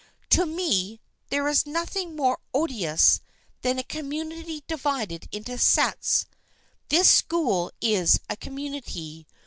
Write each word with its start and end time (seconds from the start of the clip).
To 0.31 0.47
me, 0.47 0.99
there 1.29 1.47
is 1.47 1.67
nothing 1.67 2.15
more 2.15 2.39
odious 2.55 3.21
than 3.61 3.77
a 3.77 3.83
community 3.83 4.63
divided 4.67 5.27
into 5.31 5.59
sets. 5.59 6.25
This 6.89 7.07
school 7.07 7.71
is 7.81 8.19
a 8.27 8.35
community. 8.35 9.27